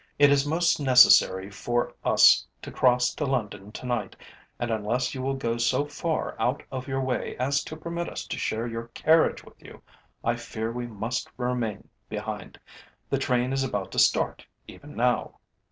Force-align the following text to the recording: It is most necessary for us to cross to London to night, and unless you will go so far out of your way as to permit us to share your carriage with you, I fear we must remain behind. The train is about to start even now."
It 0.17 0.31
is 0.31 0.47
most 0.47 0.79
necessary 0.79 1.51
for 1.51 1.93
us 2.03 2.47
to 2.63 2.71
cross 2.71 3.13
to 3.13 3.23
London 3.23 3.71
to 3.73 3.85
night, 3.85 4.15
and 4.57 4.71
unless 4.71 5.13
you 5.13 5.21
will 5.21 5.35
go 5.35 5.57
so 5.57 5.85
far 5.85 6.35
out 6.39 6.63
of 6.71 6.87
your 6.87 7.01
way 7.01 7.37
as 7.37 7.63
to 7.65 7.77
permit 7.77 8.09
us 8.09 8.25
to 8.25 8.39
share 8.39 8.65
your 8.65 8.87
carriage 8.95 9.43
with 9.43 9.61
you, 9.61 9.83
I 10.23 10.37
fear 10.37 10.71
we 10.71 10.87
must 10.87 11.29
remain 11.37 11.87
behind. 12.09 12.59
The 13.11 13.19
train 13.19 13.53
is 13.53 13.63
about 13.63 13.91
to 13.91 13.99
start 13.99 14.43
even 14.67 14.95
now." 14.95 15.35